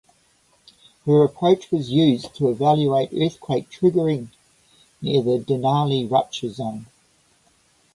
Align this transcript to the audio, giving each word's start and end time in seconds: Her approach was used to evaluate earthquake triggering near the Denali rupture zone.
Her 1.05 1.23
approach 1.25 1.69
was 1.71 1.91
used 1.91 2.33
to 2.37 2.49
evaluate 2.49 3.13
earthquake 3.13 3.69
triggering 3.69 4.29
near 4.99 5.21
the 5.21 5.37
Denali 5.45 6.09
rupture 6.09 6.49
zone. 6.49 6.87